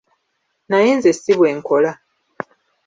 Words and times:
Naye 0.69 0.91
nze 0.97 1.11
si 1.21 1.31
bwe 1.37 1.49
nkola. 1.57 1.91